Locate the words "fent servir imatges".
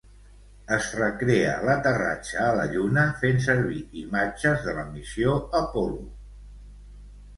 3.21-4.65